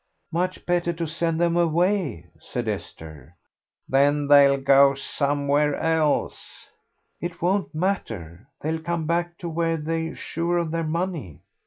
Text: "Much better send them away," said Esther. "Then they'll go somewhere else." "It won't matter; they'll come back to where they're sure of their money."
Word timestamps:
"Much 0.31 0.65
better 0.65 1.05
send 1.05 1.39
them 1.39 1.55
away," 1.55 2.25
said 2.39 2.67
Esther. 2.67 3.35
"Then 3.87 4.27
they'll 4.27 4.57
go 4.57 4.95
somewhere 4.95 5.75
else." 5.75 6.71
"It 7.21 7.39
won't 7.39 7.75
matter; 7.75 8.47
they'll 8.61 8.81
come 8.81 9.05
back 9.05 9.37
to 9.37 9.47
where 9.47 9.77
they're 9.77 10.15
sure 10.15 10.57
of 10.57 10.71
their 10.71 10.81
money." 10.83 11.41